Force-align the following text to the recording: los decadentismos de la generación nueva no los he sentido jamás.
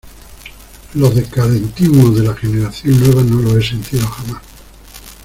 los 0.95 1.13
decadentismos 1.13 2.17
de 2.17 2.23
la 2.23 2.33
generación 2.35 2.99
nueva 2.99 3.21
no 3.21 3.39
los 3.39 3.53
he 3.53 3.61
sentido 3.69 4.07
jamás. 4.07 4.41